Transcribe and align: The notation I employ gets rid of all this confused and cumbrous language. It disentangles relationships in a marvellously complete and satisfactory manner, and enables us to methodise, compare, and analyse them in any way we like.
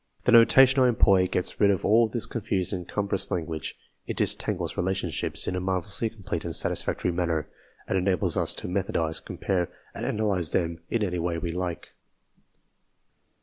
The 0.23 0.31
notation 0.31 0.81
I 0.81 0.87
employ 0.89 1.27
gets 1.27 1.59
rid 1.61 1.69
of 1.69 1.85
all 1.85 2.07
this 2.09 2.25
confused 2.25 2.73
and 2.73 2.87
cumbrous 2.87 3.29
language. 3.29 3.77
It 4.07 4.17
disentangles 4.17 4.75
relationships 4.75 5.47
in 5.47 5.55
a 5.55 5.59
marvellously 5.59 6.09
complete 6.09 6.43
and 6.43 6.55
satisfactory 6.55 7.11
manner, 7.11 7.51
and 7.87 7.95
enables 7.95 8.35
us 8.35 8.55
to 8.55 8.67
methodise, 8.67 9.19
compare, 9.23 9.69
and 9.93 10.03
analyse 10.03 10.49
them 10.49 10.81
in 10.89 11.03
any 11.03 11.19
way 11.19 11.37
we 11.37 11.51
like. 11.51 11.89